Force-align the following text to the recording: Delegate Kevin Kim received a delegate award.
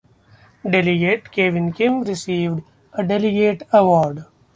Delegate 0.67 1.29
Kevin 1.31 1.71
Kim 1.73 2.01
received 2.01 2.63
a 2.93 3.03
delegate 3.03 3.61
award. 3.71 4.25